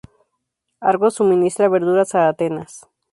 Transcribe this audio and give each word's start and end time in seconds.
Argos 0.79 1.13
suministra 1.13 1.69
verduras 1.69 2.15
a 2.15 2.27
Atenas. 2.27 2.87